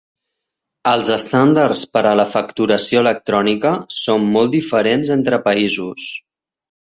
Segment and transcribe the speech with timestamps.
[0.91, 6.09] Els estàndards per a la facturació electrònica són molt diferents entre països.